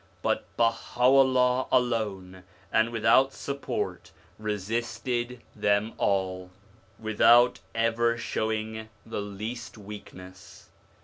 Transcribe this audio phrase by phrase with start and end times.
[0.23, 6.49] But Baha'u'llah alone and without support resisted them all,
[6.97, 10.69] without ever show ing the least weakness.